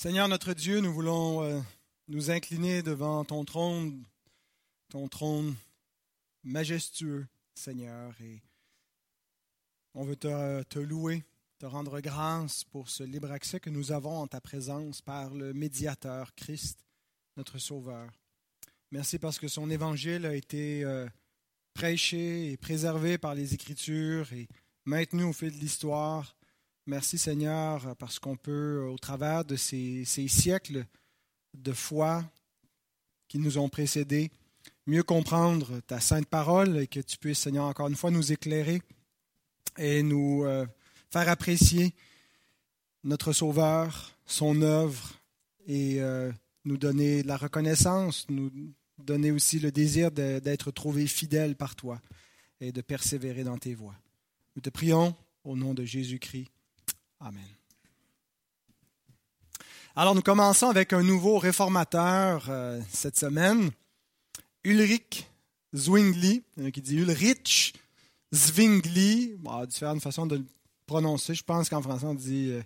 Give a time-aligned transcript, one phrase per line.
[0.00, 1.60] Seigneur notre Dieu, nous voulons euh,
[2.06, 4.04] nous incliner devant ton trône,
[4.90, 5.56] ton trône
[6.44, 8.40] majestueux, Seigneur, et
[9.94, 11.24] on veut te, louer,
[11.58, 15.52] te rendre grâce pour ce libre accès que nous avons en ta présence par le
[15.52, 16.78] médiateur Christ,
[17.36, 18.08] notre Sauveur.
[18.92, 21.08] Merci parce que son évangile a été euh,
[21.74, 24.46] prêché et préservé par les Écritures et
[24.84, 26.37] maintenu au fil de l'histoire
[26.88, 30.86] Merci Seigneur parce qu'on peut, au travers de ces, siècles
[31.52, 32.24] de foi
[33.28, 34.30] qui nous ont précédés,
[34.86, 38.80] mieux comprendre ta sainte parole et que tu puisses, Seigneur, encore une fois nous éclairer
[39.76, 40.64] et nous euh,
[41.10, 41.92] faire apprécier
[43.04, 45.12] notre Sauveur, son œuvre
[45.66, 46.32] et euh,
[46.64, 48.50] nous donner de la reconnaissance, nous
[48.96, 52.00] donner aussi le désir d'être trouvé fidèle par toi
[52.62, 53.96] et de persévérer dans tes voies.
[54.56, 56.48] Nous te prions au nom de Jésus-Christ.
[57.20, 57.42] Amen.
[59.96, 63.70] Alors nous commençons avec un nouveau réformateur euh, cette semaine,
[64.62, 65.26] Ulrich
[65.74, 67.74] Zwingli, qui dit Ulrich
[68.32, 70.44] Zwingli, bon, différentes façons de le
[70.86, 71.34] prononcer.
[71.34, 72.62] Je pense qu'en français on dit euh,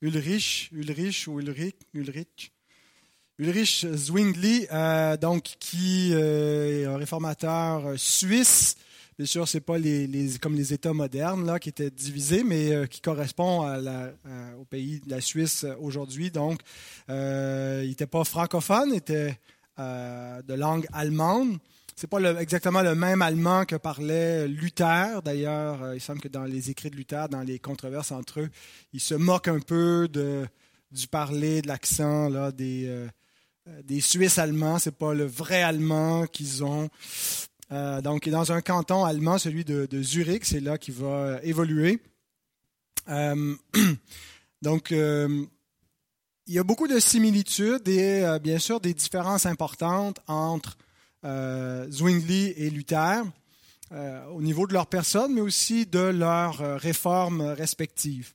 [0.00, 2.52] Ulrich, Ulrich ou Ulrich, Ulrich.
[3.40, 8.76] Ulrich Zwingli, euh, donc qui est un réformateur suisse
[9.18, 12.70] Bien sûr, ce n'est pas les, comme les États modernes là, qui étaient divisés, mais
[12.72, 13.66] euh, qui correspond
[14.56, 16.30] au pays de la Suisse aujourd'hui.
[16.30, 16.60] Donc,
[17.10, 19.36] euh, il n'était pas francophone, il était
[19.80, 21.58] euh, de langue allemande.
[21.96, 25.20] Ce n'est pas exactement le même allemand que parlait Luther.
[25.24, 28.50] D'ailleurs, il semble que dans les écrits de Luther, dans les controverses entre eux,
[28.92, 30.06] il se moque un peu
[30.92, 33.08] du parler, de l'accent des,
[33.82, 34.78] des Suisses allemands.
[34.78, 36.88] Ce n'est pas le vrai allemand qu'ils ont.
[37.70, 42.00] Euh, donc, dans un canton allemand, celui de, Zurich, c'est là qu'il va euh, évoluer.
[43.08, 43.54] Euh,
[44.62, 50.78] donc, il y a beaucoup de similitudes et bien sûr des différences importantes entre
[51.90, 53.22] Zwingli et Luther
[54.32, 58.32] au niveau de leur personne, mais aussi de leurs réformes respectives.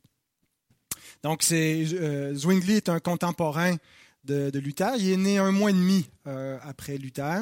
[1.24, 3.78] Donc, Zwingli est un contemporain
[4.26, 4.92] de, Luther.
[5.00, 7.42] Il est né un mois et demi après Luther.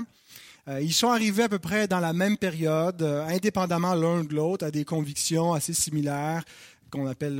[0.68, 4.34] Euh, ils sont arrivés à peu près dans la même période, euh, indépendamment l'un de
[4.36, 6.44] l'autre, à des convictions assez similaires
[6.92, 7.38] qu'on appelle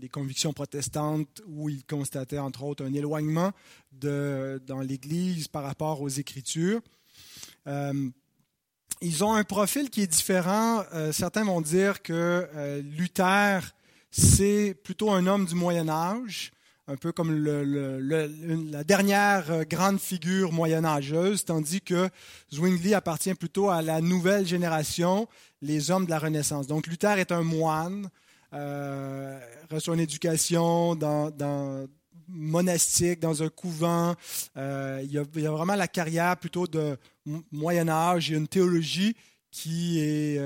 [0.00, 3.52] les convictions protestantes, où ils constataient entre autres un éloignement
[3.92, 6.80] dans l'Église par rapport aux Écritures.
[7.68, 8.10] Euh,
[9.00, 10.82] ils ont un profil qui est différent.
[11.12, 13.60] certains vont dire que Luther,
[14.10, 16.50] c'est plutôt un homme du Moyen Âge,
[16.88, 22.08] un peu comme la dernière euh, grande figure moyenâgeuse, tandis que
[22.52, 25.26] Zwingli appartient plutôt à la nouvelle génération,
[25.62, 26.66] les hommes de la Renaissance.
[26.66, 28.08] Donc Luther est un moine,
[28.52, 29.38] euh,
[29.70, 31.88] reçoit une éducation dans,
[32.28, 34.14] monastique, dans un couvent.
[34.56, 36.96] Euh, il, y a, vraiment la carrière plutôt de
[37.50, 38.28] Moyen Âge.
[38.28, 39.16] Il y a une théologie
[39.50, 40.38] qui,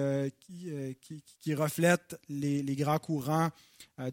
[1.41, 3.51] qui, reflète les, les, grands courants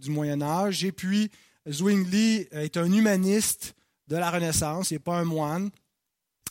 [0.02, 0.84] du Moyen Âge.
[0.84, 1.30] Et puis,
[1.70, 3.76] Zwingli est un humaniste
[4.08, 5.70] de la Renaissance, il n'est pas un moine.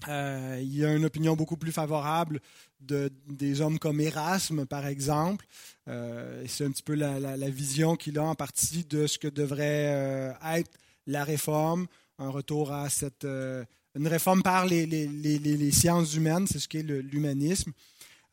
[0.09, 2.41] Euh, il a une opinion beaucoup plus favorable
[2.81, 5.47] de, des hommes comme Erasme, par exemple.
[5.89, 9.95] Euh, c'est un petit peu la, vision qu'il a en partie de ce que devrait
[9.95, 10.71] euh, être
[11.07, 11.87] la réforme,
[12.19, 17.73] un retour à cette, une réforme par les, sciences humaines, c'est ce qu'est l'humanisme.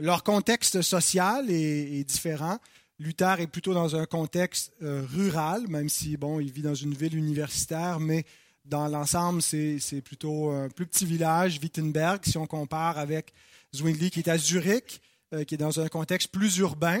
[0.00, 2.58] leur contexte social est différent.
[2.98, 6.94] Luther est plutôt dans un contexte euh, rural, même si bon, il vit dans une
[6.94, 8.24] ville universitaire, mais
[8.64, 13.32] dans l'ensemble, c'est plutôt un plus petit village, Wittenberg, si on compare avec
[13.74, 15.00] Zwingli qui est à Zurich,
[15.32, 17.00] euh, qui est dans un contexte plus urbain.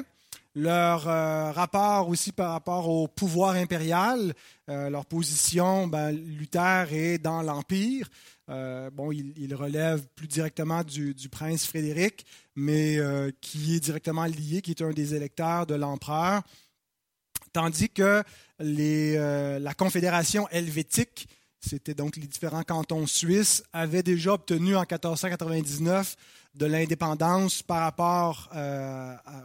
[0.54, 4.34] Leur euh, rapport aussi par rapport au pouvoir impérial,
[4.66, 8.08] leur position, ben, Luther est dans l'Empire,
[8.50, 12.24] euh, bon, il, relève plus directement du, prince Frédéric,
[12.56, 16.42] mais euh, qui est directement lié, qui est un des électeurs de l'empereur,
[17.52, 18.22] tandis que
[18.60, 21.28] euh, la Confédération helvétique,
[21.60, 26.16] c'était donc les différents cantons suisses, avaient déjà obtenu en 1499
[26.54, 28.50] de l'indépendance par rapport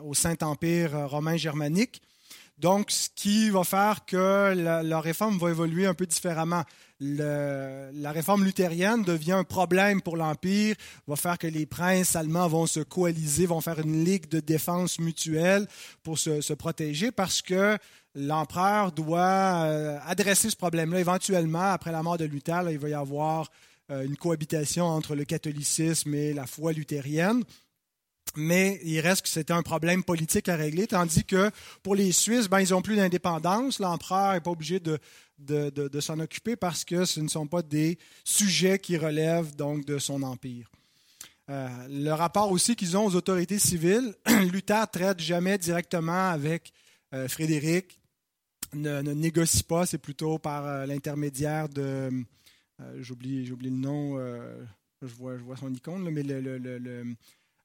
[0.04, 2.02] au Saint-Empire romain germanique.
[2.58, 6.64] Donc, ce qui va faire que leur réforme va évoluer un peu différemment
[7.04, 10.76] la réforme luthérienne devient un problème pour l'Empire,
[11.08, 15.00] va faire que les princes allemands vont se coaliser, vont faire une ligue de défense
[15.00, 15.68] mutuelle
[16.04, 17.78] pour se, protéger parce que
[18.16, 21.00] l'empereur doit euh, adresser ce problème-là.
[21.00, 23.50] Éventuellement, après la mort de Luther, il va y avoir
[23.92, 27.44] euh, une cohabitation entre le catholicisme et la foi luthérienne
[28.36, 31.52] mais il reste que c'était un problème politique à régler, tandis que
[31.84, 33.80] pour les Suisses, ben, ils n'ont plus d'indépendance.
[33.80, 34.98] L'empereur n'est pas obligé de,
[35.40, 39.98] de, s'en occuper parce que ce ne sont pas des sujets qui relèvent donc de
[40.00, 40.70] son empire.
[41.50, 44.16] Euh, le rapport aussi qu'ils ont aux autorités civiles,
[44.52, 46.72] Luther traite jamais directement avec
[47.14, 48.00] euh, Frédéric,
[48.74, 52.10] ne, négocie pas, c'est plutôt par euh, l'intermédiaire de,
[53.00, 54.18] j'oublie, j'oublie le nom,
[55.02, 57.06] je vois, je vois son icône, mais le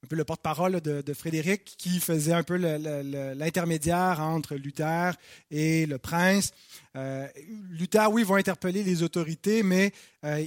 [0.05, 5.12] un peu le porte-parole de, Frédéric qui faisait un peu l'intermédiaire entre Luther
[5.50, 6.53] et le prince.
[6.97, 7.27] Euh,
[7.71, 9.93] Luther, oui, va interpeller les autorités, mais
[10.25, 10.47] euh,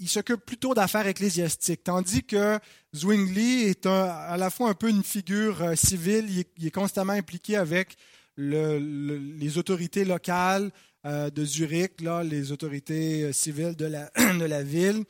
[0.00, 2.58] il, s'occupe plutôt d'affaires ecclésiastiques, tandis que
[2.94, 7.56] Zwingli est à la fois un peu une figure euh, civile, il est, constamment impliqué
[7.56, 7.96] avec
[8.36, 10.72] les autorités locales
[11.04, 15.04] de Zurich, là, les autorités civiles de la, de la ville.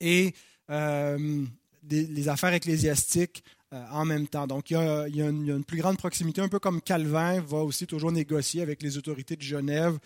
[0.00, 0.34] Et
[1.90, 3.42] les affaires ecclésiastiques
[3.74, 4.46] euh, en même temps.
[4.46, 8.12] Donc, il y, a, une, plus grande proximité, un peu comme Calvin va aussi toujours
[8.12, 9.98] négocier avec les autorités de Genève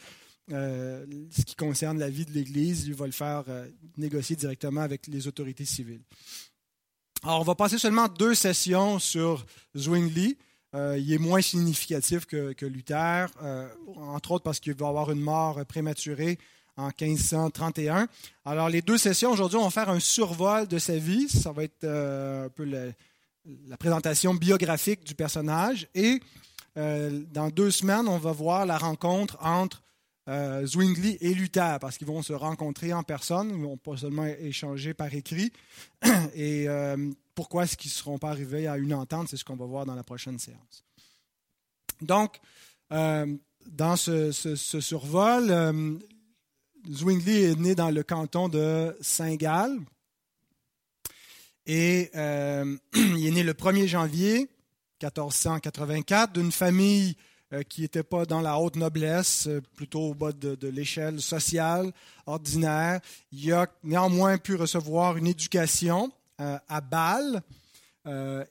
[0.50, 2.86] euh, ce qui concerne la vie de l'Église.
[2.86, 6.00] Il va le faire euh, négocier directement avec les autorités civiles.
[7.22, 9.44] Alors, on va passer seulement deux sessions sur
[9.76, 10.38] Zwingli.
[10.72, 13.26] il est moins significatif que, que Luther,
[13.96, 16.38] entre autres parce qu'il va avoir une mort prématurée
[16.78, 18.08] en 1531.
[18.44, 21.28] Alors, les deux sessions aujourd'hui, on va faire un survol de sa vie.
[21.28, 25.88] Ça va être euh, un peu la présentation biographique du personnage.
[25.94, 26.20] Et
[26.76, 29.82] euh, dans deux semaines, on va voir la rencontre entre
[30.28, 33.96] euh, Zwingli et Luther, parce qu'ils vont se rencontrer en personne, ils ne vont pas
[33.96, 35.52] seulement échanger par écrit.
[36.34, 36.66] Et
[37.34, 39.86] pourquoi est-ce qu'ils ne seront pas arrivés à une entente, c'est ce qu'on va voir
[39.86, 40.84] dans la prochaine séance.
[42.02, 42.38] Donc,
[42.90, 45.50] dans ce, ce survol,
[46.90, 49.78] Zwingli est né dans le canton de Saint-Gall.
[51.66, 54.48] Et euh, il est né le 1er janvier
[55.02, 57.14] 1484 d'une famille
[57.52, 61.92] euh, qui n'était pas dans la haute noblesse, euh, plutôt au bas de, l'échelle sociale
[62.26, 63.00] ordinaire.
[63.32, 67.42] Il a néanmoins pu recevoir une éducation à Bâle.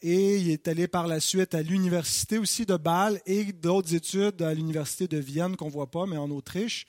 [0.01, 4.41] et il est allé par la suite à l'université aussi de Bâle et d'autres études
[4.41, 6.85] à l'université de Vienne qu'on ne voit pas, mais en Autriche.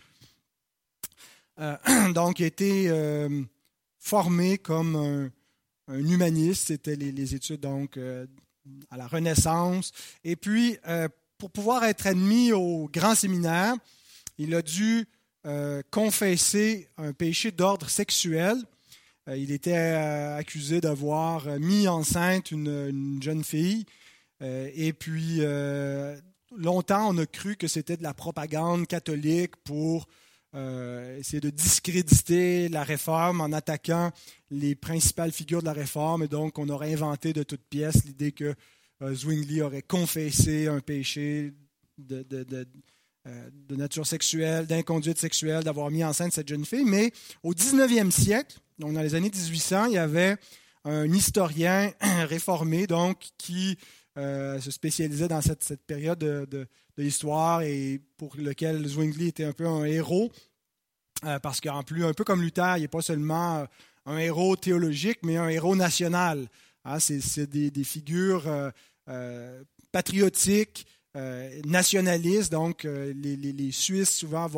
[1.61, 1.77] Euh,
[2.13, 3.43] donc, il a été euh,
[3.99, 6.69] formé comme un, humaniste.
[6.69, 8.27] C'était les, études donc euh,
[8.91, 9.93] à la Renaissance.
[10.25, 10.77] Et puis,
[11.39, 13.75] pour pouvoir être admis au grand séminaire,
[14.37, 15.07] il a dû
[15.91, 18.59] confesser un péché d'ordre sexuel.
[19.29, 23.87] il était accusé d'avoir mis enceinte une jeune fille.
[24.43, 25.41] et puis,
[26.55, 30.07] longtemps, on a cru que c'était de la propagande catholique pour
[30.59, 34.11] euh, essayer de discréditer la réforme en attaquant
[34.51, 36.25] les principales figures de la réforme.
[36.25, 38.57] Et donc, on aurait inventé de toutes pièces l'idée que
[39.03, 41.53] euh, Zwingli aurait confessé un péché
[41.97, 46.85] de, euh, de, nature sexuelle, d'inconduite sexuelle, d'avoir mis enceinte cette jeune fille.
[46.85, 47.13] Mais
[47.45, 50.39] au 19e siècle, donc dans les années 1800, il y avait
[50.85, 53.79] un historien réformé donc qui
[54.17, 56.45] se spécialisait dans cette, période de,
[56.99, 60.33] de l'histoire et pour lequel Zwingli était un peu un héros,
[61.25, 63.65] euh, parce qu'en plus, un peu comme Luther, il n'est pas seulement euh,
[64.07, 66.49] un héros théologique, mais un héros national.
[66.85, 68.45] Hein, c'est des, figures
[69.09, 69.63] euh,
[69.93, 70.87] patriotiques,
[71.67, 72.53] nationalistes.
[72.53, 74.49] Donc, les, Suisses, souvent,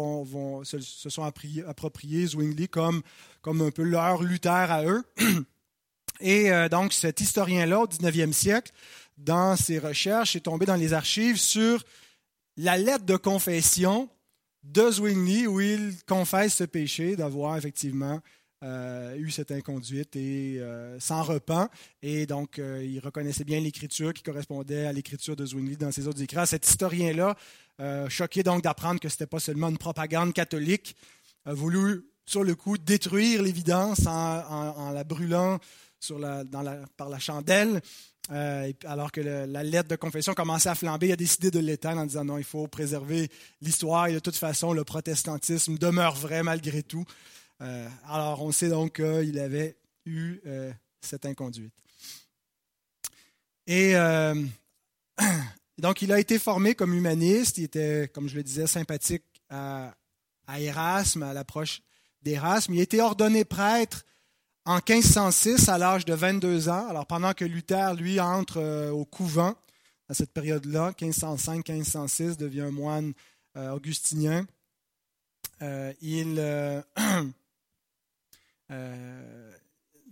[0.64, 3.02] se, sont appropriés Zwingli comme,
[3.40, 5.02] comme un peu leur Luther à eux.
[6.20, 8.72] Et donc, cet historien-là, au 19e siècle,
[9.16, 11.82] dans ses recherches, est tombé dans les archives sur
[12.58, 14.10] la lettre de confession
[14.62, 18.20] de Zwingli où il confesse ce péché d'avoir effectivement
[18.62, 21.70] euh, eu cette inconduite et euh, s'en repent.
[22.02, 26.06] Et donc, euh, il reconnaissait bien l'écriture qui correspondait à l'écriture de Zwingli dans ses
[26.06, 26.46] autres écrits.
[26.46, 27.36] Cet historien-là,
[28.10, 30.94] choqué donc d'apprendre que ce n'était pas seulement une propagande catholique,
[31.46, 35.58] a voulu, sur le coup, détruire l'évidence en, la brûlant
[36.98, 37.80] par la chandelle.
[38.30, 42.00] Euh, alors que la lettre de confession commençait à flamber, il a décidé de l'éteindre
[42.00, 43.28] en disant non, il faut préserver
[43.60, 47.04] l'histoire et de toute façon, le protestantisme demeure vrai malgré tout.
[47.60, 51.74] Euh, alors, on sait donc qu'il avait eu euh, cette inconduite.
[53.66, 53.94] Et
[55.78, 57.58] donc, il a été formé comme humaniste.
[57.58, 59.94] Il était, comme je le disais, sympathique à,
[60.46, 61.82] à Erasme, à l'approche
[62.22, 62.74] d'Erasme.
[62.74, 64.04] Il a été ordonné prêtre
[64.70, 66.86] en 1506 à l'âge de 22 ans.
[66.88, 69.56] Alors pendant que Luther, lui, entre euh, au couvent
[70.08, 73.12] à cette période-là, 1505-1506, devient un moine
[73.56, 74.46] euh, augustinien,
[75.60, 76.36] euh, il,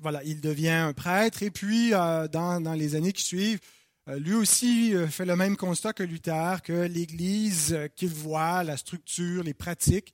[0.00, 1.44] voilà, il devient un prêtre.
[1.44, 3.60] Et puis, dans, dans, les années qui suivent,
[4.08, 9.54] lui aussi fait le même constat que Luther, que l'Église qu'il voit, la structure, les
[9.54, 10.12] pratiques,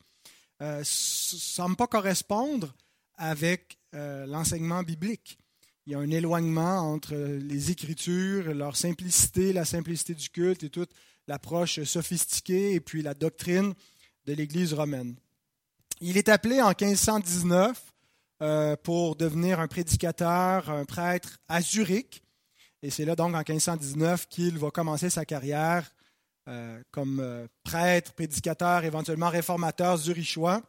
[0.60, 2.74] ne semble pas correspondre
[3.16, 5.38] avec l'enseignement biblique.
[5.86, 10.70] Il y a un éloignement entre les Écritures, leur simplicité, la simplicité du culte et
[10.70, 10.90] toute
[11.28, 13.74] l'approche sophistiquée et puis la doctrine
[14.26, 15.14] de l'Église romaine.
[16.00, 17.80] Il est appelé en 1519
[18.42, 22.22] euh, pour devenir un prédicateur, un prêtre à Zurich.
[22.82, 25.90] Et c'est là donc en 1519 qu'il va commencer sa carrière
[26.48, 30.62] euh, comme euh, prêtre, prédicateur, éventuellement réformateur zurichois.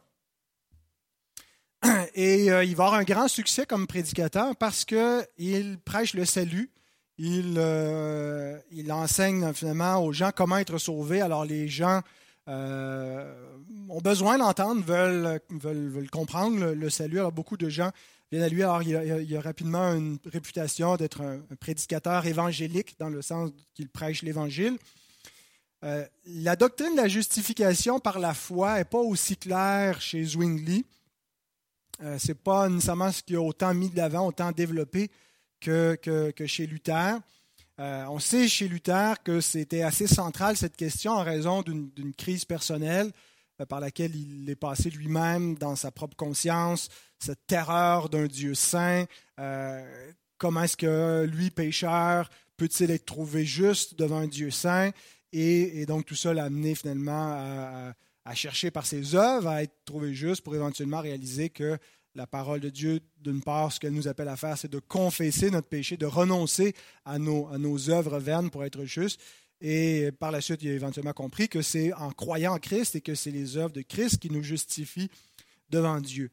[2.14, 6.70] Et il va avoir un grand succès comme prédicateur parce qu'il prêche le salut.
[7.18, 7.60] Il,
[8.70, 11.20] il enseigne finalement aux gens comment être sauvés.
[11.20, 12.02] Alors les gens
[12.48, 13.34] euh,
[13.88, 17.18] ont besoin d'entendre, veulent, veulent, comprendre le, salut.
[17.18, 17.90] Alors, beaucoup de gens
[18.30, 18.62] viennent à lui.
[18.62, 24.22] Alors, il a, rapidement une réputation d'être un, prédicateur évangélique, dans le sens qu'il prêche
[24.22, 24.78] l'Évangile.
[25.84, 30.84] Euh, la doctrine de la justification par la foi n'est pas aussi claire chez Zwingli.
[32.02, 35.10] Euh, ce n'est pas nécessairement ce qui a autant mis de l'avant, autant développé
[35.60, 37.18] que, que, chez Luther.
[37.78, 42.44] Euh, on sait chez Luther que c'était assez central cette question en raison d'une crise
[42.44, 43.12] personnelle
[43.60, 46.88] euh, par laquelle il est passé lui-même dans sa propre conscience,
[47.18, 49.04] cette terreur d'un Dieu saint.
[49.38, 54.90] Euh, comment est-ce que lui, pécheur, peut-il être trouvé juste devant un Dieu saint?
[55.32, 57.92] Et, donc tout ça l'a amené finalement à,
[58.34, 61.78] chercher par ses œuvres à être trouvé juste pour éventuellement réaliser que
[62.14, 65.50] la parole de Dieu, d'une part, ce qu'elle nous appelle à faire, c'est de confesser
[65.50, 69.20] notre péché, de renoncer à nos, à nos œuvres vaines pour être juste.
[69.60, 73.00] Et par la suite, il a éventuellement compris que c'est en croyant en Christ et
[73.00, 75.10] que c'est les œuvres de Christ qui nous justifient
[75.70, 76.30] devant Dieu.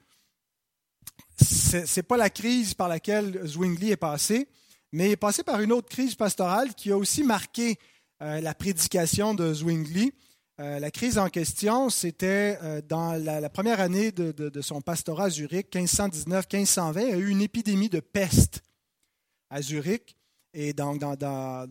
[1.42, 4.48] Ce n'est pas la crise par laquelle Zwingli est passé,
[4.92, 7.78] mais il est passé par une autre crise pastorale qui a aussi marqué
[8.22, 10.14] euh, la prédication de Zwingli.
[10.60, 15.30] Euh, la crise en question, c'était euh, dans la, première année de, son pastorat à
[15.30, 18.62] Zurich, 1519-1520, il y a eu une épidémie de peste
[19.50, 20.16] à Zurich.
[20.54, 21.68] Et donc, dans,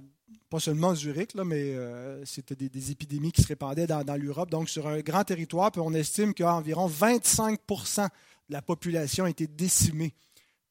[0.51, 4.51] pas seulement Zurich, là, mais euh, c'était des, épidémies qui se répandaient dans, l'Europe.
[4.51, 8.09] Donc, sur un grand territoire, puis on estime qu'environ 25% de
[8.49, 10.13] la population a été décimée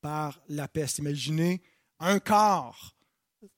[0.02, 0.98] par la peste.
[0.98, 1.62] Imaginez
[2.02, 2.94] un quart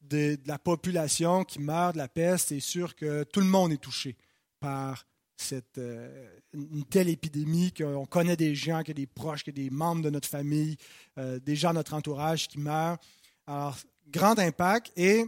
[0.01, 2.49] de, de la population qui meurt de la peste.
[2.49, 4.15] C'est sûr que tout le monde est touché
[4.63, 5.05] par
[5.35, 10.01] cette, euh, une telle épidémie qu'on connaît des gens, a des proches, a des membres
[10.01, 10.77] de notre famille,
[11.17, 12.97] euh, des gens de notre entourage qui meurent.
[13.45, 13.77] Alors,
[14.07, 14.93] grand impact.
[14.95, 15.25] Et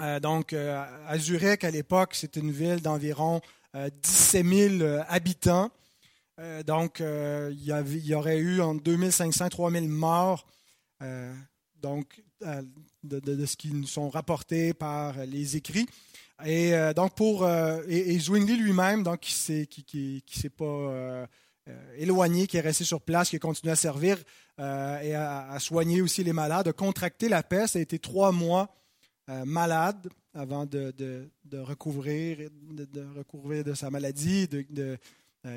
[0.00, 3.42] euh, donc, à Zurich, à l'époque, c'était une ville d'environ
[3.74, 5.70] 17 000 habitants.
[6.66, 10.46] donc, il y, avait, il y, aurait eu entre 2500 et 3000 morts.
[11.80, 15.86] Donc, de, de, ce qui nous sont rapportés par les écrits.
[16.44, 20.64] Et euh, donc pour euh, et, Zwingli lui-même, donc qui s'est qui, qui, s'est pas
[20.64, 21.26] euh,
[21.98, 24.18] éloigné, qui est resté sur place, qui a continué à servir
[24.58, 28.68] et à, soigner aussi les malades, a contracté la peste, a été trois mois
[29.46, 34.48] malade avant de, de, de recouvrir de, recouvrir de sa maladie.
[34.48, 34.98] De,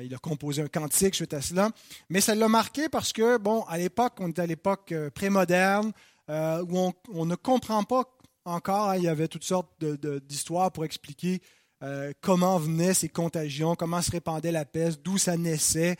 [0.02, 1.70] il a composé un cantique suite à cela.
[2.08, 5.92] Mais ça l'a marqué parce que, bon, à l'époque, on était à l'époque prémoderne,
[6.28, 8.04] où on, ne comprend pas
[8.44, 11.40] encore, hein, il y avait toutes sortes d'histoires pour expliquer
[11.82, 15.96] euh, comment venaient ces contagions, comment se répandait la peste, d'où ça naissait.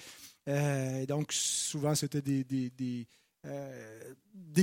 [0.49, 3.07] Euh, donc, souvent, c'était des,
[3.47, 4.15] euh,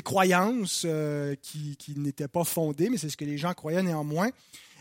[0.03, 0.87] croyances
[1.41, 4.29] qui, qui n'étaient pas fondées, mais c'est ce que les gens croyaient néanmoins.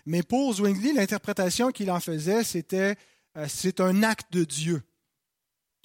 [0.06, 2.96] Mais pour Zwingli, l'interprétation qu'il en faisait, c'était
[3.46, 4.82] c'est un acte de Dieu.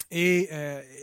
[0.09, 0.49] Et,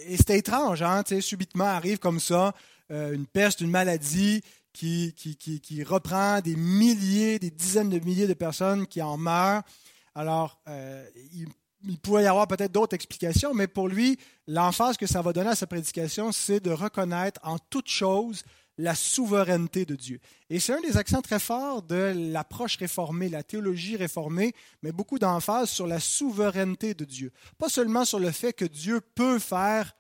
[0.07, 2.55] et c'était étrange, hein, subitement arrive comme ça
[2.93, 8.87] une peste, une maladie, qui, qui, reprend des milliers, des dizaines de milliers de personnes
[8.87, 9.63] qui en meurent.
[10.15, 11.47] Alors, euh, il,
[11.85, 15.51] il, pourrait y avoir peut-être d'autres explications, mais pour lui, l'emphase que ça va donner
[15.51, 18.45] à sa prédication, c'est de reconnaître en toute chose
[18.79, 20.19] la souveraineté de Dieu.
[20.49, 25.19] Et c'est un des accents très forts de l'approche réformée, la théologie réformée, mais beaucoup
[25.19, 27.33] d'emphase sur la souveraineté de Dieu.
[27.59, 29.95] Pas seulement sur le fait que Dieu peut faire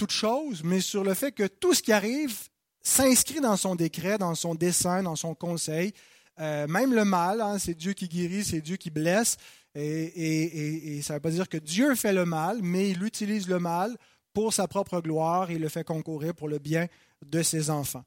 [0.00, 2.34] toute chose, mais sur le fait que tout ce qui arrive
[2.80, 5.92] s'inscrit dans son décret, dans son dessein, dans son conseil.
[6.38, 9.36] Euh, même le mal, hein, c'est Dieu qui guérit, c'est Dieu qui blesse.
[9.74, 13.58] Et, ça ne veut pas dire que Dieu fait le mal, mais il utilise le
[13.58, 13.94] mal
[14.32, 16.86] pour sa propre gloire et le fait concourir pour le bien
[17.22, 18.04] de ses enfants.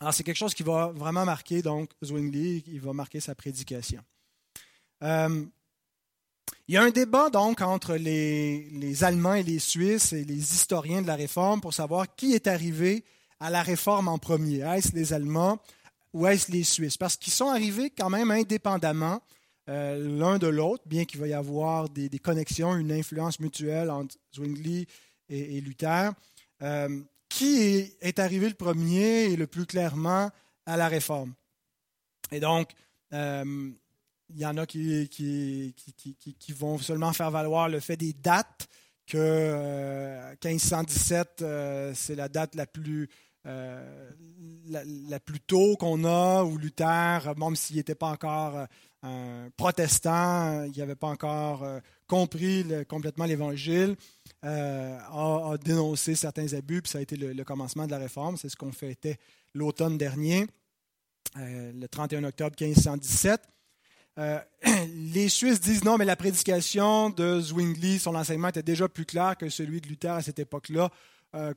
[0.00, 4.00] Alors c'est quelque chose qui va vraiment marquer donc Zwingli, il va marquer sa prédication.
[5.02, 5.44] Euh,
[6.68, 11.02] il y a un débat donc entre les, Allemands et les Suisses et les historiens
[11.02, 13.04] de la Réforme pour savoir qui est arrivé
[13.40, 14.58] à la réforme en premier.
[14.60, 15.58] Est-ce les Allemands
[16.12, 16.96] ou est-ce les Suisses?
[16.96, 19.20] Parce qu'ils sont arrivés quand même indépendamment
[19.66, 24.86] l'un de l'autre, bien qu'il va y avoir des, connexions, une influence mutuelle entre Zwingli
[25.28, 26.10] et, Luther.
[27.28, 27.60] qui
[28.00, 30.30] est, arrivé le premier et le plus clairement
[30.66, 31.34] à la réforme?
[32.32, 32.70] Et donc,
[34.34, 35.74] il y en a qui, qui,
[36.38, 38.68] qui, vont seulement faire valoir le fait des dates,
[39.10, 43.08] que 1517, euh, euh, c'est la date la plus,
[43.46, 44.10] euh,
[44.68, 48.66] la, plus tôt qu'on a, où Luther, même s'il n'était pas encore
[49.02, 51.66] un protestant, il n'avait pas encore
[52.06, 53.96] compris complètement l'Évangile,
[54.42, 58.36] a, dénoncé certains abus, puis ça a été le, le commencement de la réforme.
[58.36, 59.18] C'est ce qu'on fêtait
[59.54, 60.46] l'automne dernier,
[61.36, 63.40] le 31 octobre 1517.
[64.20, 64.38] Euh,
[65.12, 69.36] les Suisses disent non, mais la prédication de Zwingli, son enseignement était déjà plus clair
[69.36, 70.90] que celui de Luther à cette époque-là
[71.34, 71.54] euh,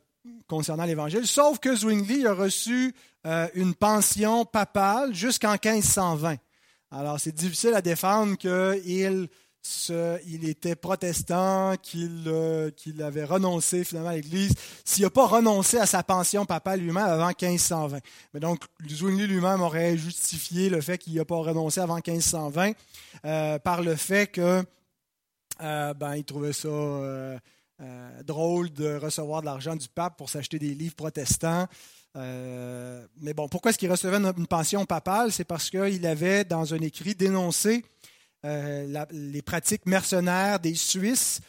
[0.47, 1.27] concernant l'Évangile.
[1.27, 6.37] Sauf que Zwingli a reçu euh, une pension papale jusqu'en 1520.
[6.91, 9.27] Alors, c'est difficile à défendre qu'il
[10.25, 14.53] il était protestant, euh, qu'il avait renoncé finalement à l'Église,
[14.83, 17.99] s'il n'a pas renoncé à sa pension papale lui-même avant 1520.
[18.33, 22.73] Mais donc, Zwingli lui-même aurait justifié le fait qu'il n'a pas renoncé avant 1520
[23.25, 24.63] euh, par le fait que
[25.61, 26.69] euh, ben, il trouvait ça
[28.23, 31.67] drôle de recevoir de l'argent du pape pour s'acheter des livres protestants.
[32.15, 35.33] mais bon, pourquoi est-ce qu'il recevait une pension papale?
[35.33, 37.83] C'est parce qu'il avait, dans un écrit, dénoncé
[38.45, 41.39] euh, les pratiques mercenaires des Suisses,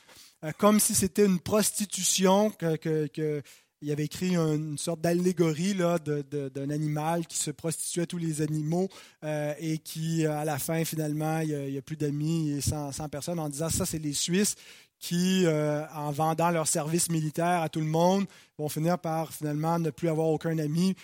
[0.44, 3.42] euh, comme si c'était une prostitution, qu'il que,
[3.90, 8.88] avait écrit une sorte d'allégorie d'un animal qui se prostituait à tous les animaux
[9.24, 13.38] euh, et qui, à la fin, finalement, il n'y a, plus d'amis et sans, personne
[13.40, 14.54] en disant ça, c'est les Suisses
[15.00, 18.24] qui, en vendant leurs services militaires à tout le monde,
[18.56, 20.94] vont finir par finalement ne plus avoir aucun ami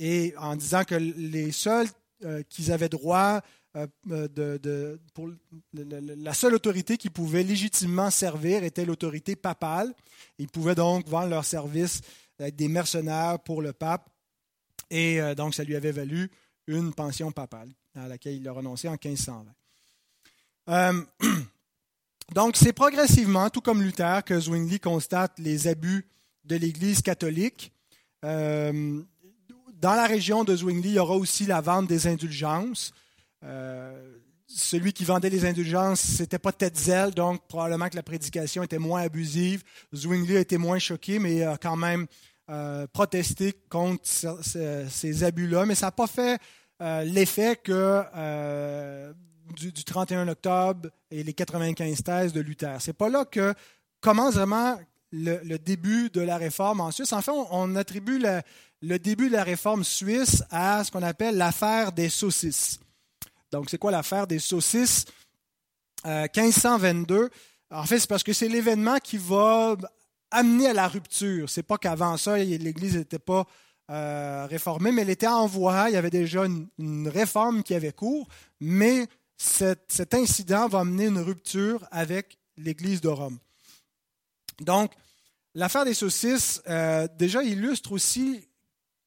[0.00, 1.86] et en disant que les seuls
[2.48, 3.40] qu'ils avaient droit
[3.76, 4.96] euh, euh,
[5.74, 9.92] la seule autorité qui pouvait légitimement servir était l'autorité papale.
[10.38, 12.00] Ils pouvaient donc vendre leurs services
[12.38, 14.08] être des mercenaires pour le pape.
[14.90, 16.30] Et euh, donc, ça lui avait valu
[16.66, 21.06] une pension papale à laquelle il a renoncé en 1520.
[22.34, 26.06] donc, c'est progressivement, tout comme Luther, que Zwingli constate les abus
[26.44, 27.72] de l'Église catholique.
[28.22, 29.04] dans
[29.82, 32.92] la région de Zwingli, il y aura aussi la vente des indulgences.
[33.44, 38.78] Euh, celui qui vendait les indulgences, c'était pas Tetzel, donc probablement que la prédication était
[38.78, 39.62] moins abusive.
[39.94, 42.06] Zwingli a été moins choqué, mais a quand même
[42.50, 45.66] euh, protesté contre ces, abus-là.
[45.66, 46.38] Mais ça n'a pas fait
[46.82, 48.02] euh, l'effet que
[49.56, 52.76] du, 31 octobre et les 95 thèses de Luther.
[52.80, 53.54] C'est pas là que
[54.00, 54.78] commence vraiment
[55.10, 57.12] le, début de la réforme en Suisse.
[57.12, 58.22] En fait, on, attribue
[58.82, 62.78] le début de la réforme suisse à ce qu'on appelle l'affaire des saucisses.
[63.54, 65.04] Donc, c'est quoi l'affaire des saucisses?
[66.04, 67.14] 1522?
[67.14, 67.28] Euh,
[67.70, 69.76] en fait, c'est parce que c'est l'événement qui va
[70.32, 71.48] amener à la rupture.
[71.48, 73.46] C'est pas qu'avant ça, l'Église n'était pas
[73.92, 75.88] euh, réformée, mais elle était en voie.
[75.88, 78.26] Il y avait déjà une, réforme qui avait cours,
[78.58, 83.38] mais cet, incident va amener une rupture avec l'Église de Rome.
[84.62, 84.90] Donc,
[85.54, 88.48] l'affaire des saucisses, euh, déjà, illustre aussi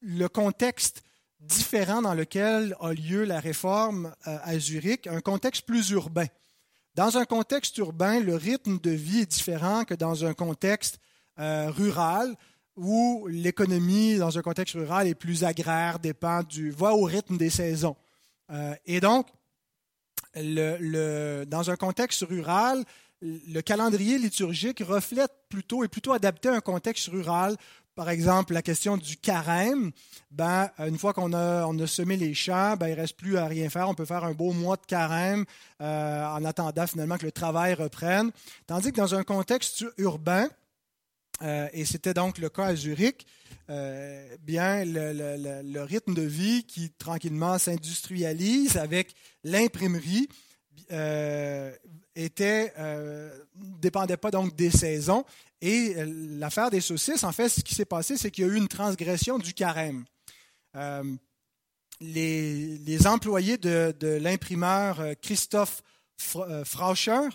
[0.00, 1.02] le contexte
[1.40, 6.26] différent dans lequel a lieu la réforme euh, à Zurich, un contexte plus urbain.
[6.94, 10.98] Dans un contexte urbain, le rythme de vie est différent que dans un contexte
[11.38, 12.34] euh, rural
[12.76, 17.50] où l'économie, dans un contexte rural, est plus agraire, dépend du, va au rythme des
[17.50, 17.96] saisons.
[18.50, 19.26] Euh, et donc,
[20.34, 22.84] le, dans un contexte rural,
[23.20, 27.56] le calendrier liturgique reflète plutôt, est plutôt adapté à un contexte rural
[27.98, 29.90] par exemple, la question du carême,
[30.30, 33.46] ben, une fois qu'on a, on semé les champs, ben, il ne reste plus à
[33.46, 33.88] rien faire.
[33.88, 35.44] On peut faire un beau mois de carême
[35.82, 38.30] euh, en attendant finalement que le travail reprenne.
[38.68, 40.46] Tandis que dans un contexte urbain,
[41.42, 43.26] euh, et c'était donc le cas à Zurich,
[43.68, 50.28] euh, bien le, rythme de vie qui tranquillement s'industrialise avec l'imprimerie
[52.14, 52.72] était
[53.54, 55.24] dépendait pas donc des saisons
[55.60, 56.06] et euh,
[56.38, 58.68] l'affaire des saucisses, en fait, ce qui s'est passé, c'est qu'il y a eu une
[58.68, 60.04] transgression du carême.
[60.76, 61.02] Euh,
[62.00, 65.82] les, employés de, l'imprimeur euh, Christophe
[66.16, 67.28] Frauscher,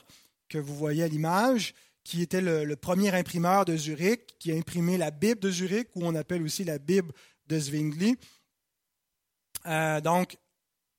[0.47, 4.97] que vous voyez à l'image, qui était le, premier imprimeur de Zurich, qui a imprimé
[4.97, 7.11] la Bible de Zurich, ou on appelle aussi la Bible
[7.47, 8.17] de Zwingli.
[10.03, 10.37] donc,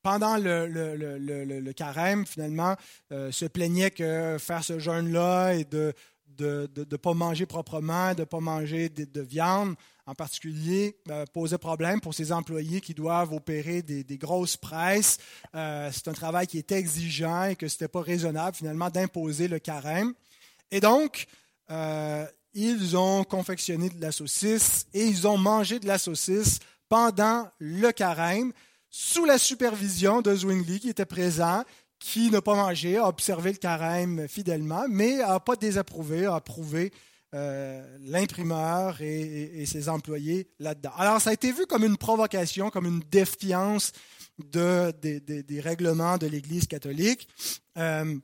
[0.04, 2.76] pendant le, carême, finalement,
[3.10, 5.92] se plaignait que faire ce jeûne-là et de
[6.36, 9.74] de ne pas manger proprement, de ne pas manger de, viande
[10.06, 15.18] en particulier, euh, posait problème pour ces employés qui doivent opérer des, grosses presses.
[15.54, 19.48] Euh, c'est un travail qui est exigeant et que ce n'était pas raisonnable finalement d'imposer
[19.48, 20.12] le carême.
[20.70, 21.26] Et donc,
[21.70, 27.48] euh, ils ont confectionné de la saucisse et ils ont mangé de la saucisse pendant
[27.58, 28.52] le carême
[28.96, 31.64] sous la supervision de Zwingli qui était présent
[31.98, 36.92] qui n'a pas mangé, a observé le carême fidèlement, mais n'a pas désapprouvé, a approuvé
[37.34, 40.92] euh, l'imprimeur et, ses employés là-dedans.
[40.96, 43.90] Alors, ça a été vu comme une provocation, comme une défiance
[44.38, 47.26] de, des règlements de l'Église catholique.
[47.76, 48.16] Euh,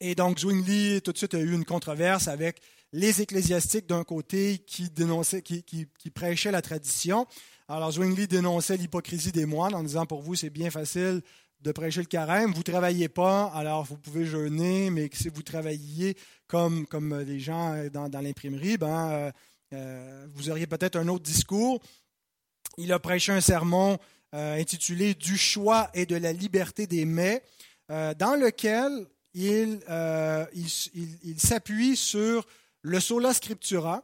[0.00, 2.62] et donc, Zwingli, tout de suite, a eu une controverse avec
[2.94, 7.26] les ecclésiastiques d'un côté qui, dénonçaient, qui prêchaient la tradition.
[7.66, 11.22] Alors, Zwingli dénonçait l'hypocrisie des moines en disant, pour vous, c'est bien facile
[11.60, 12.52] de prêcher le carême.
[12.52, 16.14] Vous ne travaillez pas, alors vous pouvez jeûner, mais si vous travailliez
[16.46, 19.32] comme, comme les gens dans, l'imprimerie, ben, euh,
[19.72, 21.80] euh, vous auriez peut-être un autre discours.
[22.76, 23.98] Il a prêché un sermon
[24.34, 27.42] euh, intitulé Du choix et de la liberté des mets,
[27.88, 29.80] dans lequel il,
[30.54, 32.46] il s'appuie sur
[32.82, 34.02] le sola scriptura,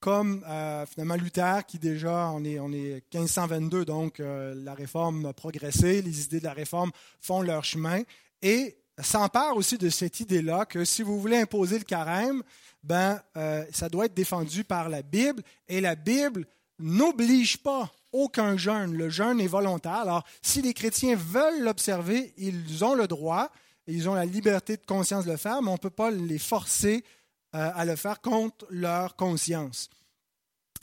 [0.00, 5.26] comme euh, finalement Luther, qui déjà, on est, on est 1522, donc euh, la réforme
[5.26, 8.02] a progressé, les idées de la réforme font leur chemin,
[8.42, 12.42] et s'empare aussi de cette idée-là que si vous voulez imposer le carême,
[12.82, 16.46] ben, euh, ça doit être défendu par la Bible, et la Bible
[16.78, 18.94] n'oblige pas aucun jeûne.
[18.94, 19.94] Le jeûne est volontaire.
[19.94, 23.50] Alors, si les chrétiens veulent l'observer, ils ont le droit,
[23.86, 26.38] ils ont la liberté de conscience de le faire, mais on ne peut pas les
[26.38, 27.04] forcer
[27.58, 29.88] à le faire contre leur conscience.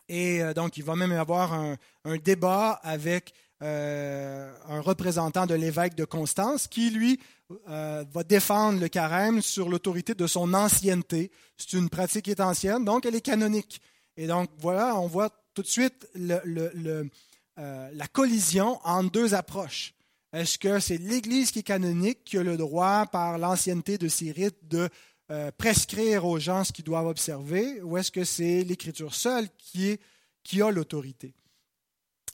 [0.10, 1.78] Et euh, donc, il va même y avoir un,
[2.24, 7.20] débat avec euh, un représentant de l'évêque de Constance qui, lui,
[7.70, 11.32] euh, va défendre le carême sur l'autorité de son ancienneté.
[11.58, 13.82] C'est une pratique qui est ancienne, donc elle est canonique.
[14.18, 19.94] Et donc, voilà, on voit tout de suite la collision entre deux approches.
[20.34, 24.32] Est-ce que c'est l'Église qui est canonique qui a le droit, par l'ancienneté de ses
[24.32, 24.90] rites, de
[25.32, 29.90] euh, prescrire aux gens ce qu'ils doivent observer ou est-ce que c'est l'Écriture seule qui,
[29.90, 30.02] est,
[30.44, 31.34] qui a l'autorité?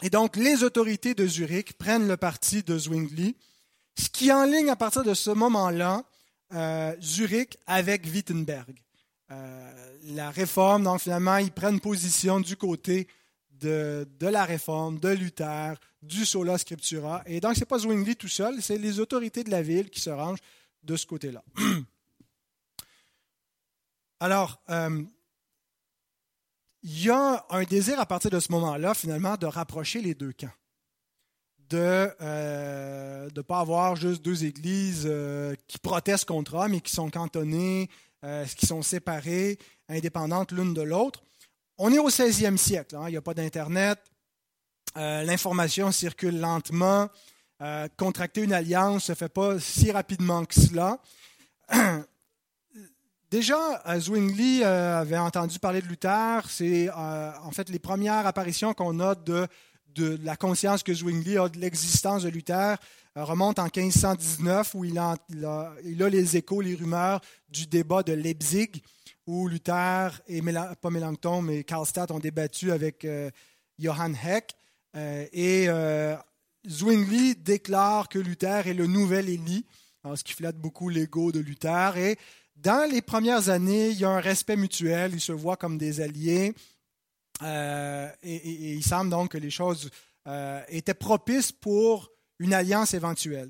[0.02, 3.36] Et donc, les autorités de Zurich prennent le parti de Zwingli,
[3.98, 6.04] ce qui enligne à partir de ce moment-là
[6.54, 8.82] euh, Zurich avec Wittenberg.
[9.32, 13.08] Euh, la réforme, donc finalement, ils prennent position du côté
[13.52, 17.22] de, de, la réforme, de Luther, du sola scriptura.
[17.26, 20.00] Et donc, ce n'est pas Zwingli tout seul, c'est les autorités de la ville qui
[20.00, 20.40] se rangent
[20.82, 21.44] de ce côté-là.
[24.22, 25.02] Alors, euh,
[26.84, 30.34] il y a un désir à partir de ce moment-là, finalement, de rapprocher les deux
[30.34, 30.52] camps.
[31.70, 36.92] De ne euh, pas avoir juste deux églises euh, qui protestent contre eux, mais qui
[36.92, 37.90] sont cantonnées,
[38.58, 41.24] qui sont séparées, indépendantes l'une de l'autre.
[41.78, 43.98] On est au 16e siècle, hein, il n'y a pas d'Internet,
[44.96, 47.08] l'information circule lentement,
[47.96, 51.00] contracter une alliance ne se fait pas si rapidement que cela.
[53.32, 56.42] Déjà, euh, Zwingli euh, avait entendu parler de Luther.
[56.50, 59.48] C'est euh, en fait les premières apparitions qu'on a de,
[60.24, 62.78] la conscience que Zwingli a de l'existence de Luther
[63.16, 68.14] remontent en 1519 où il a, il, a, les échos, les rumeurs du débat de
[68.14, 68.82] Leipzig
[69.28, 70.42] où Luther et
[70.82, 73.06] pas Mélenchon mais Karlstadt ont débattu avec
[73.78, 74.56] Johann Heck
[74.96, 75.68] et
[76.66, 79.66] Zwingli déclare que Luther est le nouvel Élie,
[80.16, 82.18] ce qui flatte beaucoup l'ego de Luther et
[82.62, 86.02] dans les premières années, il y a un respect mutuel, ils se voient comme des
[86.02, 86.54] alliés,
[87.42, 89.90] euh, et, il semble donc que les choses
[90.28, 93.50] euh, étaient propices pour une alliance éventuelle.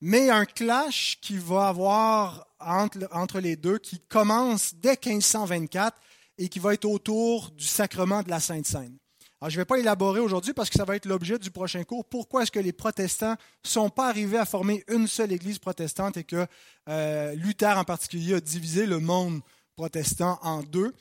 [0.00, 5.98] Mais un clash qui va avoir entre, entre les deux, qui commence dès 1524
[6.38, 8.96] et qui va être autour du sacrement de la Sainte Seine.
[9.40, 11.84] Alors, je ne vais pas élaborer aujourd'hui parce que ça va être l'objet du prochain
[11.84, 12.04] cours.
[12.04, 16.16] Pourquoi est-ce que les protestants ne sont pas arrivés à former une seule Église protestante
[16.16, 16.44] et que
[16.88, 19.40] euh, Luther en particulier a divisé le monde
[19.76, 20.92] protestant en deux?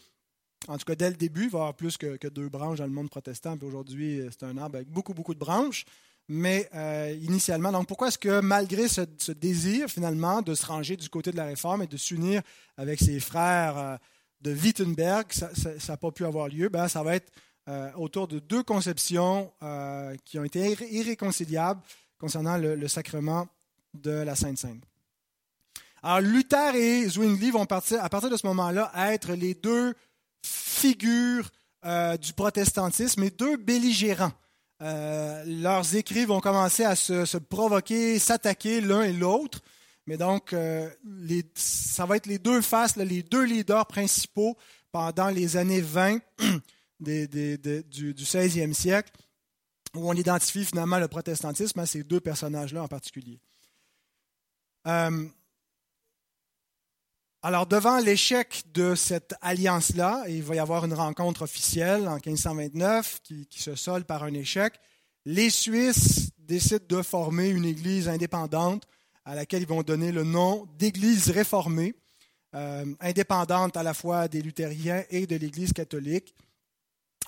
[0.68, 2.86] En tout cas, dès le début, il va y avoir plus que, deux branches dans
[2.86, 3.58] le monde protestant.
[3.58, 5.86] Puis aujourd'hui, c'est un arbre avec beaucoup, beaucoup de branches.
[6.28, 11.10] Mais euh, initialement, donc pourquoi est-ce que malgré ce, désir finalement de se ranger du
[11.10, 12.42] côté de la réforme et de s'unir
[12.76, 13.96] avec ses frères euh,
[14.42, 15.50] de Wittenberg, ça
[15.88, 16.70] n'a pas pu avoir lieu?
[16.70, 17.32] Ben, ça va être
[17.70, 21.82] euh, autour de deux conceptions euh, qui ont été irréconciliables
[22.18, 23.46] concernant le, sacrement
[23.94, 24.80] de la Sainte Seine.
[26.02, 29.94] Alors, Luther et Zwingli vont partir, à partir de ce moment-là, être les deux
[30.42, 31.50] figures
[31.84, 34.32] euh, du protestantisme et deux belligérants.
[34.80, 39.60] leurs écrits vont commencer à se, provoquer, s'attaquer l'un et l'autre,
[40.06, 40.56] Mais donc,
[41.54, 44.56] ça va être les deux faces, les deux leaders principaux
[44.94, 46.20] pendant les années 20
[47.00, 47.58] du,
[48.14, 49.12] du 16e siècle,
[49.96, 53.40] où on identifie finalement le protestantisme à ces deux personnages-là en particulier.
[54.88, 55.28] Euh,
[57.44, 63.20] alors, devant l'échec de cette alliance-là, il va y avoir une rencontre officielle en 1529
[63.24, 64.74] qui, qui, se solde par un échec.
[65.26, 68.88] Les Suisses décident de former une église indépendante
[69.28, 71.94] à laquelle ils vont donner le nom d'Église réformée,
[72.56, 76.34] euh, indépendante à la fois des luthériens et de l'Église catholique.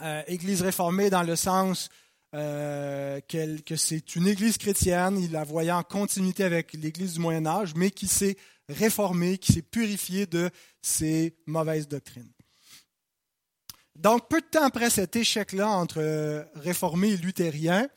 [0.01, 1.89] Euh, église réformée dans le sens
[2.33, 7.45] euh, que c'est une église chrétienne, il la voyait en continuité avec l'église du Moyen
[7.45, 8.37] Âge, mais qui s'est
[8.69, 10.49] réformée, qui s'est purifiée de
[10.81, 12.31] ses mauvaises doctrines.
[13.95, 17.89] Donc, peu de temps après cet échec-là entre réformés et luthériens,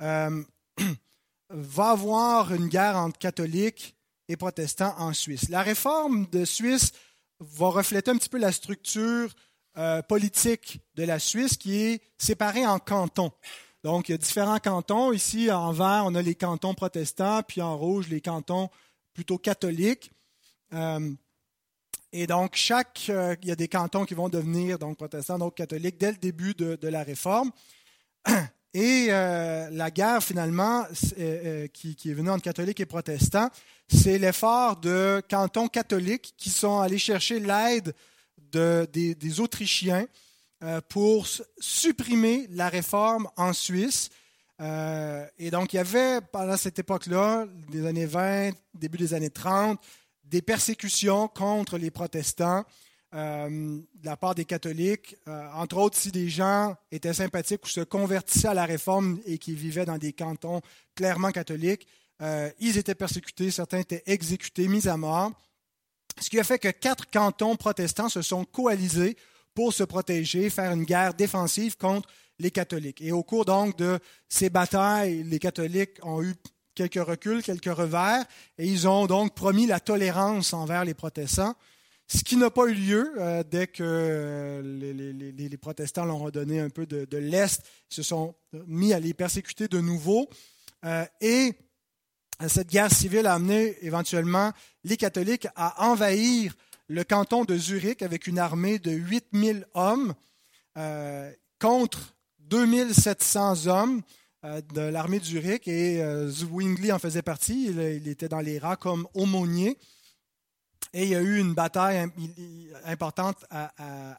[0.00, 0.42] euh,
[1.50, 3.96] va avoir une guerre entre catholiques
[4.28, 5.48] et protestants en Suisse.
[5.48, 6.92] La réforme de Suisse
[7.40, 9.34] va refléter un petit peu la structure
[9.78, 13.30] euh, politique de la Suisse qui est séparée en cantons.
[13.84, 15.12] Donc, il y a différents cantons.
[15.12, 18.70] Ici, en vert, on a les cantons protestants, puis en rouge, les cantons
[19.14, 20.10] plutôt catholiques.
[20.72, 21.12] Euh,
[22.12, 25.54] et donc, chaque, euh, il y a des cantons qui vont devenir donc protestants, donc
[25.54, 27.52] catholiques, dès le début de, la réforme.
[28.74, 30.84] Et la guerre, finalement,
[31.72, 33.48] qui, qui, est venue entre catholiques et protestants,
[33.88, 37.94] c'est l'effort de cantons catholiques qui sont allés chercher l'aide
[38.52, 40.06] des, Autrichiens
[40.62, 41.26] euh, pour
[41.58, 44.10] supprimer la réforme en Suisse.
[44.60, 49.30] Euh, et donc, il y avait, pendant cette époque-là, des années 20, début des années
[49.30, 49.80] 30,
[50.24, 52.64] des persécutions contre les protestants
[53.14, 55.16] euh, de la part des catholiques.
[55.54, 59.54] entre autres, si des gens étaient sympathiques ou se convertissaient à la réforme et qui
[59.54, 60.60] vivaient dans des cantons
[60.94, 61.86] clairement catholiques,
[62.58, 65.32] ils étaient persécutés, certains étaient exécutés, mis à mort.
[66.20, 69.16] Ce qui a fait que quatre cantons protestants se sont coalisés
[69.54, 73.00] pour se protéger, faire une guerre défensive contre les catholiques.
[73.00, 76.34] Et au cours donc de ces batailles, les catholiques ont eu
[76.74, 78.24] quelques reculs, quelques revers,
[78.56, 81.56] et ils ont donc promis la tolérance envers les protestants,
[82.06, 86.58] ce qui n'a pas eu lieu euh, dès que euh, les, protestants leur ont donné
[86.58, 88.34] un peu de, l'Est, ils se sont
[88.66, 90.28] mis à les persécuter de nouveau.
[90.84, 91.52] Euh, et
[92.46, 94.52] cette guerre civile a amené éventuellement
[94.84, 96.54] les catholiques à envahir
[96.88, 100.14] le canton de Zurich avec une armée de 8000 hommes
[100.76, 104.02] euh, contre 2700 hommes
[104.44, 107.66] euh, de l'armée de Zurich et euh, Zwingli en faisait partie.
[107.66, 109.76] Il, était dans les rangs comme aumônier.
[110.94, 112.08] Et il y a eu une bataille
[112.84, 113.72] importante à,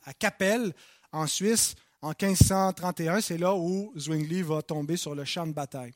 [0.06, 0.74] à, Capelle,
[1.12, 3.22] en Suisse, en 1531.
[3.22, 5.94] C'est là où Zwingli va tomber sur le champ de bataille.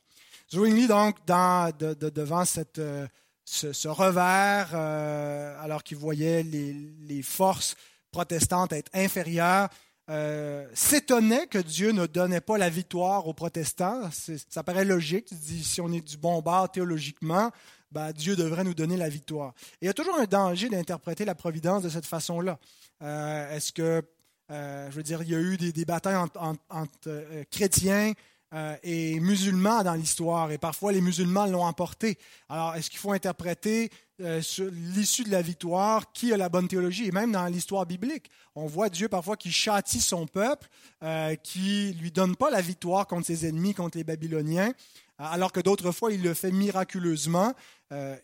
[0.52, 2.44] Zwingli, donc, devant
[2.78, 3.06] euh,
[3.44, 7.76] ce, revers, euh, alors qu'il voyait les, forces
[8.10, 9.68] protestantes être inférieures,
[10.10, 14.02] euh, s'étonnait que Dieu ne donnait pas la victoire aux protestants.
[14.48, 15.30] Ça paraît logique.
[15.32, 17.50] si on est du bon bord théologiquement,
[17.90, 19.54] ben, Dieu devrait nous donner la victoire.
[19.80, 22.58] Il y a toujours un danger d'interpréter la providence de cette façon-là.
[23.00, 24.02] Est-ce que,
[24.50, 26.16] je veux dire, il y a eu des, batailles
[26.68, 28.12] entre chrétiens
[28.54, 32.18] euh, et musulmans dans l'histoire, et parfois les musulmans l'ont emporté.
[32.48, 33.90] Alors, est-ce qu'il faut interpréter
[34.20, 34.40] euh,
[34.94, 38.66] l'issue de la victoire, qui a la bonne théologie, et même dans l'histoire biblique, on
[38.66, 40.68] voit Dieu parfois qui châtie son peuple,
[41.02, 44.72] euh, qui lui donne pas la victoire contre ses ennemis, contre les Babyloniens,
[45.18, 47.54] alors que d'autres fois il le fait miraculeusement.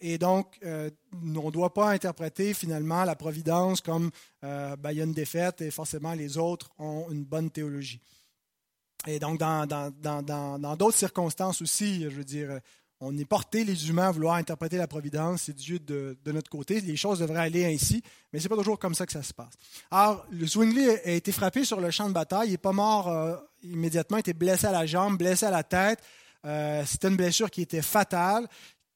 [0.01, 0.91] et donc, on
[1.23, 4.11] ne doit pas interpréter finalement la providence comme
[4.43, 8.01] ben, il y a une défaite et forcément les autres ont une bonne théologie.
[9.07, 12.61] Et donc, dans, dans, d'autres circonstances aussi, je veux dire,
[13.01, 16.81] on est porté, les humains, à vouloir interpréter la providence, c'est Dieu de, notre côté.
[16.83, 19.33] Les choses devraient aller ainsi, mais ce n'est pas toujours comme ça que ça se
[19.33, 19.55] passe.
[19.91, 22.49] Alors, le Zwingli a été frappé sur le champ de bataille.
[22.49, 25.63] Il n'est pas mort euh, immédiatement, il était blessé à la jambe, blessé à la
[25.63, 26.01] tête.
[26.45, 28.47] Euh, c'était une blessure qui était fatale,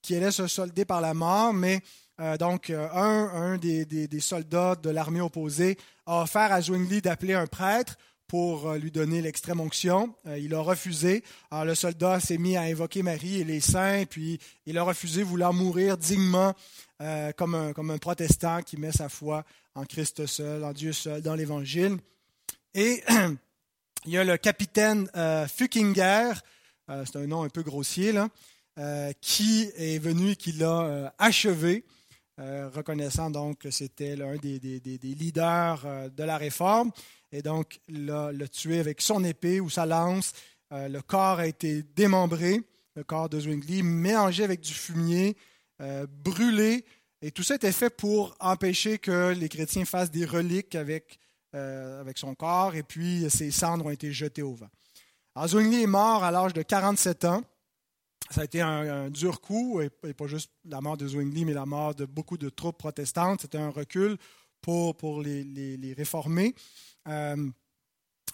[0.02, 1.80] qui allait se solder par la mort, mais
[2.20, 7.34] euh, donc, un, un des, des, soldats de l'armée opposée a offert à Zwingli d'appeler
[7.34, 10.14] un prêtre pour euh, lui donner l'extrême onction.
[10.26, 11.22] Euh, il a refusé.
[11.50, 15.22] Alors le soldat s'est mis à invoquer Marie et les saints, puis il a refusé,
[15.22, 16.54] voulant mourir dignement
[17.00, 20.92] euh, comme, un, comme un protestant qui met sa foi en Christ seul, en Dieu
[20.92, 21.98] seul, dans l'Évangile.
[22.74, 23.02] Et
[24.06, 25.08] il y a le capitaine
[25.48, 26.32] Fuckinger,
[26.88, 28.28] c'est un nom un peu grossier, là,
[29.20, 31.84] qui est venu et qui l'a achevé.
[32.38, 36.90] Reconnaissant donc que c'était l'un des, leaders de la réforme
[37.32, 40.32] et donc l'a, tué avec son épée ou sa lance.
[40.72, 42.60] Euh, le corps a été démembré,
[42.96, 45.36] le corps de Zwingli, mélangé avec du fumier
[46.24, 46.84] brûlés.
[47.20, 51.18] Et tout ça était fait pour empêcher que les chrétiens fassent des reliques avec,
[51.52, 54.70] avec son corps, et puis ses cendres ont été jetées au vent.
[55.34, 57.42] Alors, Zwingli est mort à l'âge de 47 ans.
[58.30, 61.66] Ça a été un, dur coup, et, pas juste la mort de Zwingli, mais la
[61.66, 63.42] mort de beaucoup de troupes protestantes.
[63.42, 64.16] C'était un recul
[64.60, 66.54] pour, pour les, réformés.
[67.06, 67.36] Euh,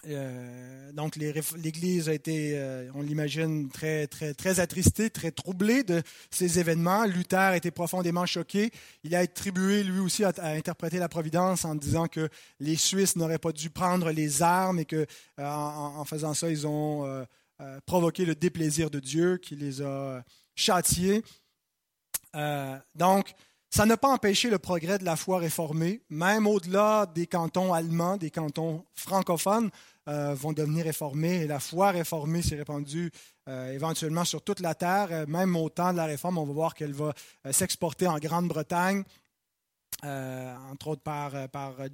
[0.07, 6.01] euh, donc l'Église a été, euh, on l'imagine, très, très, très attristée, très troublée de
[6.31, 7.05] ces événements.
[7.05, 8.71] Luther a été profondément choqué.
[9.03, 13.37] Il a attribué lui aussi à, interpréter la Providence en disant que les Suisses n'auraient
[13.37, 15.05] pas dû prendre les armes et que
[15.37, 17.25] en, faisant ça, ils ont
[17.85, 20.23] provoqué le déplaisir de Dieu qui les a
[20.55, 21.23] châtiés.
[22.95, 23.33] donc,
[23.73, 28.17] ça n'a pas empêché le progrès de la foi réformée, même au-delà des cantons allemands,
[28.17, 29.69] des cantons francophones
[30.09, 31.43] euh, vont devenir réformés.
[31.43, 33.11] Et la foi réformée s'est répandue
[33.47, 35.07] euh, éventuellement sur toute la terre.
[35.11, 37.13] Euh, même au temps de la réforme, on va voir qu'elle va
[37.51, 39.03] s'exporter en Grande-Bretagne,
[40.03, 41.31] entre autres par,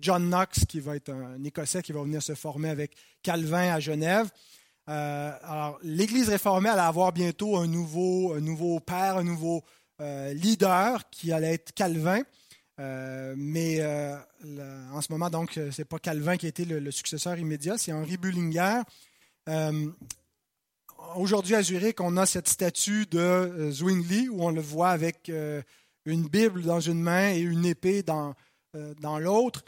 [0.01, 3.79] John Knox, qui va être un, Écossais qui va venir se former avec Calvin à
[3.79, 4.31] Genève.
[4.87, 9.63] Alors, l'Église réformée allait avoir bientôt un nouveau, un nouveau père, un nouveau
[9.99, 12.21] euh, leader qui allait être Calvin.
[12.79, 14.15] Euh, mais euh,
[14.93, 17.91] en ce moment, donc, ce n'est pas Calvin qui a été le, successeur immédiat, c'est
[17.91, 18.81] Henri Bullinger.
[21.15, 25.31] Aujourd'hui, à Zurich, on a cette statue de Zwingli où on le voit avec
[26.05, 28.35] une Bible dans une main et une épée dans,
[28.99, 29.63] dans l'autre,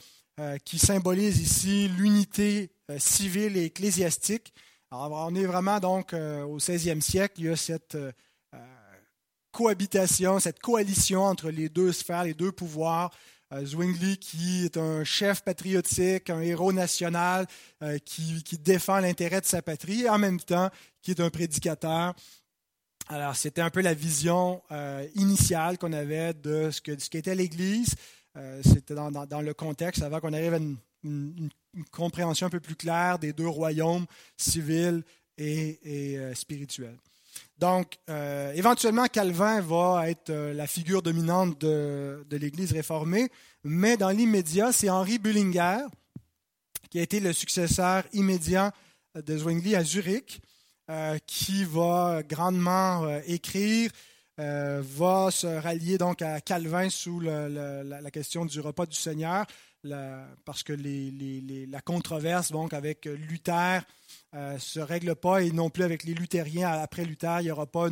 [0.66, 4.54] qui symbolise ici l'unité civile et ecclésiastique.
[4.92, 7.98] On est vraiment donc au 16e siècle, il y a cette
[9.52, 13.12] cohabitation, cette coalition entre les deux sphères, les deux pouvoirs.
[13.52, 17.48] Euh, Zwingli, qui est un chef patriotique, un héros national,
[17.82, 20.70] euh, qui, défend l'intérêt de sa patrie, et en même temps,
[21.02, 22.14] qui est un prédicateur.
[23.08, 27.34] Alors, c'était un peu la vision euh, initiale qu'on avait de ce, que, ce qu'était
[27.34, 27.96] l'Église.
[28.64, 30.78] c'était dans, le contexte, avant qu'on arrive à une,
[31.92, 34.06] compréhension un peu plus claire des deux royaumes,
[34.38, 35.04] civils
[35.38, 36.98] et, et spirituels.
[37.60, 43.28] Donc, euh, éventuellement, Calvin va être euh, la figure dominante de, l'Église réformée,
[43.66, 45.80] mais dans l'immédiat, c'est Henri Bullinger,
[46.90, 48.72] qui a été le successeur immédiat
[49.14, 50.40] de Zwingli à Zurich,
[50.90, 53.92] euh, qui va grandement écrire,
[54.38, 59.46] va se rallier donc à Calvin sous la, question du repas du Seigneur,
[60.46, 63.82] parce que la controverse donc avec Luther
[64.34, 67.52] ne euh, se règle pas et non plus avec les luthériens après Luther, il n'y
[67.52, 67.90] aura pas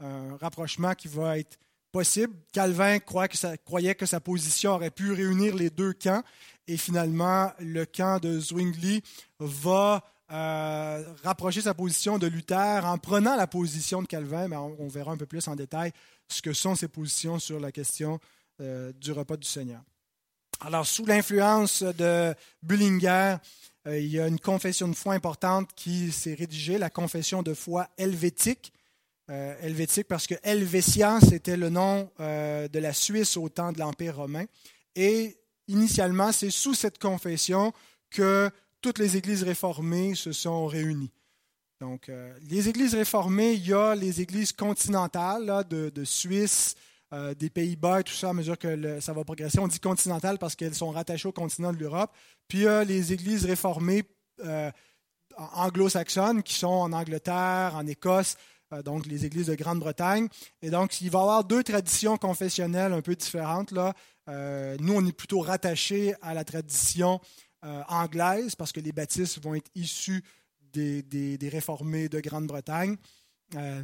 [0.00, 1.58] un rapprochement qui va être
[1.92, 2.34] possible.
[2.52, 6.22] Calvin croyait que sa position aurait pu réunir les deux camps
[6.66, 9.02] et finalement le camp de Zwingli
[9.38, 14.88] va euh, rapprocher sa position de Luther en prenant la position de Calvin, mais on,
[14.88, 15.92] verra un peu plus en détail
[16.28, 18.18] ce que sont ses positions sur la question
[18.60, 19.82] euh, du repas du Seigneur.
[20.60, 23.36] Alors, sous l'influence de Bullinger,
[23.86, 27.54] euh, il y a une confession de foi importante qui s'est rédigée, la confession de
[27.54, 28.72] foi helvétique.
[29.30, 33.78] Euh, helvétique parce que Helvétia, c'était le nom euh, de la Suisse au temps de
[33.78, 34.44] l'Empire romain.
[34.94, 35.36] Et
[35.66, 37.72] initialement, c'est sous cette confession
[38.10, 38.50] que
[38.82, 41.10] toutes les églises réformées se sont réunies.
[41.80, 42.10] Donc,
[42.48, 46.76] les églises réformées, il y a les églises continentales de, Suisse,
[47.38, 49.58] des Pays-Bas et tout ça, à mesure que ça va progresser.
[49.58, 52.10] On dit continentales parce qu'elles sont rattachées au continent de l'Europe.
[52.48, 54.04] Puis a les églises réformées
[54.42, 54.70] euh,
[55.36, 58.36] anglo-saxonnes qui sont en Angleterre, en Écosse,
[58.72, 60.28] euh, donc les églises de Grande-Bretagne.
[60.62, 63.72] Et donc, il va y avoir deux traditions confessionnelles un peu différentes.
[63.72, 63.94] Là.
[64.28, 67.20] Euh, nous, on est plutôt rattachés à la tradition
[67.88, 70.22] anglaise parce que les baptistes vont être issus
[70.74, 72.98] des, réformés de Grande-Bretagne.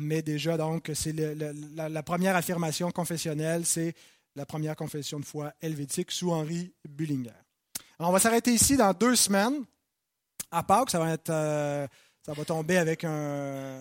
[0.01, 3.95] Mais déjà, donc, c'est la, première affirmation confessionnelle, c'est
[4.37, 7.31] la première confession de foi helvétique sous Henri Bullinger
[8.09, 9.65] on va s'arrêter ici dans deux semaines.
[10.51, 11.87] À Pâques, ça va, être, euh,
[12.25, 13.79] ça va tomber avec un,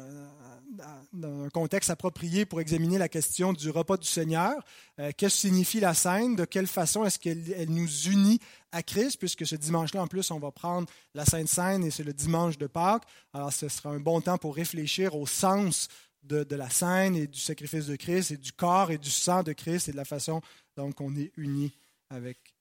[1.53, 4.53] contexte approprié pour examiner la question du repas du Seigneur.
[4.99, 6.35] Euh, qu'est-ce que signifie la scène?
[6.35, 8.39] De quelle façon est-ce qu'elle nous unit
[8.71, 9.17] à Christ?
[9.17, 12.57] Puisque ce dimanche-là, en plus, on va prendre la Sainte Seine et c'est le dimanche
[12.57, 13.03] de Pâques.
[13.33, 15.87] Alors, ce sera un bon temps pour réfléchir au sens
[16.23, 19.53] de, la scène et du sacrifice de Christ et du corps et du sang de
[19.53, 20.41] Christ et de la façon
[20.75, 21.73] dont on est unis
[22.09, 22.55] avec,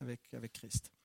[0.00, 0.90] avec, avec Christ.